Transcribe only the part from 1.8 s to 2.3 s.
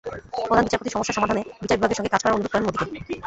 সঙ্গে কাজ